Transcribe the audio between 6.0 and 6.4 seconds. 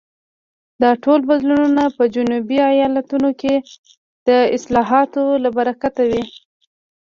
وو.